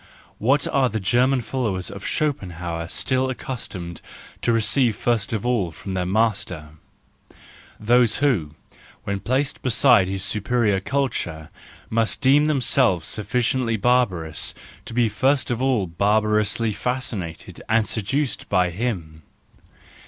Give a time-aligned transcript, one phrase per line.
[0.39, 4.01] What are the German followers of Schopenhauer still accustomed
[4.41, 6.69] to receive first of all from their master:
[7.79, 8.55] —those who,
[9.03, 11.51] when placed beside his superior culture,
[11.91, 18.71] must deem themselves sufficiently barbarous to be first of all barbarously fascinated and seduced by
[18.71, 19.21] him.